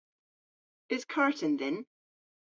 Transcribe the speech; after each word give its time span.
Eus 0.93 1.03
karten 1.13 1.53
dhyn? 1.59 1.77